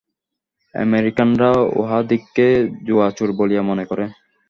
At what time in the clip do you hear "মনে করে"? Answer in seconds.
3.63-4.05